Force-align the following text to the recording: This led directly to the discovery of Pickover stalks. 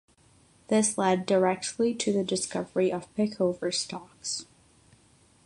This 0.69 0.97
led 0.97 1.27
directly 1.27 1.93
to 1.93 2.11
the 2.11 2.23
discovery 2.23 2.91
of 2.91 3.05
Pickover 3.13 3.71
stalks. 3.71 4.47